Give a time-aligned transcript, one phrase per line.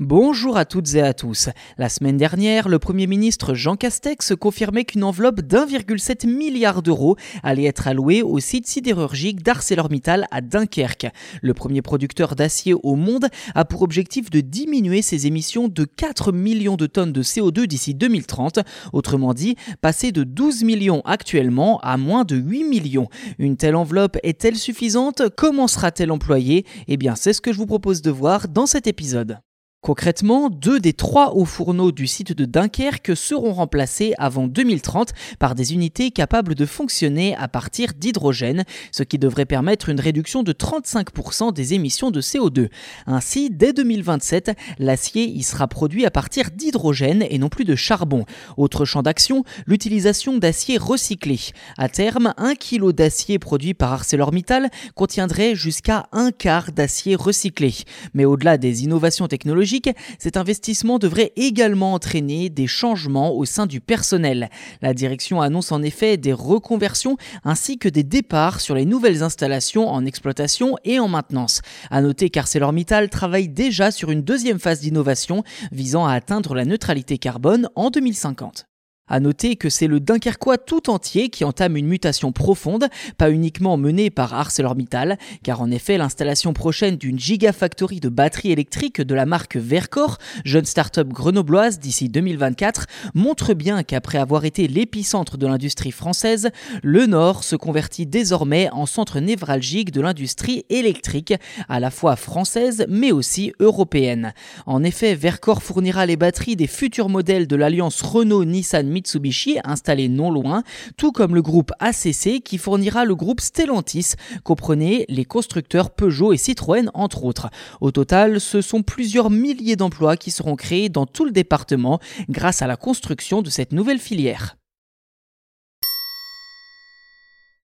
[0.00, 1.50] Bonjour à toutes et à tous.
[1.78, 7.66] La semaine dernière, le Premier ministre Jean Castex confirmait qu'une enveloppe d'1,7 milliard d'euros allait
[7.66, 11.06] être allouée au site sidérurgique d'ArcelorMittal à Dunkerque.
[11.42, 16.32] Le premier producteur d'acier au monde a pour objectif de diminuer ses émissions de 4
[16.32, 18.58] millions de tonnes de CO2 d'ici 2030,
[18.92, 23.08] autrement dit, passer de 12 millions actuellement à moins de 8 millions.
[23.38, 25.22] Une telle enveloppe est-elle suffisante?
[25.36, 26.66] Comment sera-t-elle employée?
[26.88, 29.38] Eh bien, c'est ce que je vous propose de voir dans cet épisode.
[29.84, 35.54] Concrètement, deux des trois hauts fourneaux du site de Dunkerque seront remplacés avant 2030 par
[35.54, 40.54] des unités capables de fonctionner à partir d'hydrogène, ce qui devrait permettre une réduction de
[40.54, 42.70] 35% des émissions de CO2.
[43.06, 48.24] Ainsi, dès 2027, l'acier y sera produit à partir d'hydrogène et non plus de charbon.
[48.56, 51.38] Autre champ d'action, l'utilisation d'acier recyclé.
[51.76, 57.74] À terme, un kilo d'acier produit par ArcelorMittal contiendrait jusqu'à un quart d'acier recyclé.
[58.14, 59.73] Mais au-delà des innovations technologiques,
[60.18, 64.50] cet investissement devrait également entraîner des changements au sein du personnel.
[64.82, 69.88] La direction annonce en effet des reconversions ainsi que des départs sur les nouvelles installations
[69.88, 71.60] en exploitation et en maintenance.
[71.90, 77.18] À noter qu'ArcelorMittal travaille déjà sur une deuxième phase d'innovation visant à atteindre la neutralité
[77.18, 78.66] carbone en 2050.
[79.06, 82.88] À noter que c'est le Dunkerquois tout entier qui entame une mutation profonde,
[83.18, 89.02] pas uniquement menée par ArcelorMittal, car en effet l'installation prochaine d'une gigafactory de batteries électriques
[89.02, 90.16] de la marque Vercor,
[90.46, 96.48] jeune start-up grenobloise d'ici 2024, montre bien qu'après avoir été l'épicentre de l'industrie française,
[96.82, 101.34] le Nord se convertit désormais en centre névralgique de l'industrie électrique,
[101.68, 104.32] à la fois française mais aussi européenne.
[104.64, 110.30] En effet, Vercor fournira les batteries des futurs modèles de l'alliance Renault-Nissan Mitsubishi installé non
[110.30, 110.62] loin,
[110.96, 116.38] tout comme le groupe ACC qui fournira le groupe Stellantis, comprenez les constructeurs Peugeot et
[116.38, 117.50] Citroën entre autres.
[117.82, 122.00] Au total, ce sont plusieurs milliers d'emplois qui seront créés dans tout le département
[122.30, 124.56] grâce à la construction de cette nouvelle filière.